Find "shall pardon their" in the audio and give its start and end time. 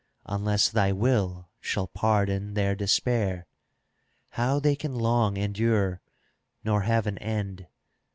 1.59-2.73